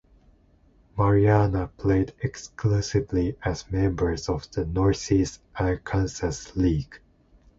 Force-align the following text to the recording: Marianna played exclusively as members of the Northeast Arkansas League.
Marianna 0.97 1.67
played 1.77 2.13
exclusively 2.23 3.37
as 3.45 3.69
members 3.71 4.29
of 4.29 4.49
the 4.49 4.65
Northeast 4.65 5.39
Arkansas 5.59 6.53
League. 6.55 6.99